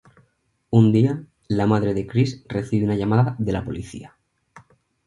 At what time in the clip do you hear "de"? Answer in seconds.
1.93-2.07, 3.37-3.51